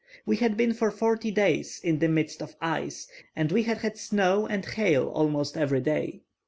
We 0.25 0.37
had 0.37 0.57
been 0.57 0.73
for 0.73 0.89
forty 0.89 1.29
days 1.29 1.79
in 1.83 1.99
the 1.99 2.07
midst 2.07 2.41
of 2.41 2.55
ice, 2.59 3.07
and 3.35 3.51
we 3.51 3.61
had 3.61 3.77
had 3.77 3.99
snow 3.99 4.47
and 4.47 4.65
hail 4.65 5.07
almost 5.09 5.55
every 5.55 5.81
day. 5.81 6.23